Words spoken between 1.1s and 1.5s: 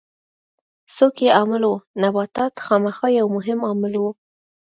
یې